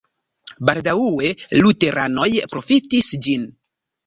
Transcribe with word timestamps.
Baldaŭe 0.69 1.29
luteranoj 1.59 2.27
profitis 2.55 3.13
ĝin. 3.29 3.47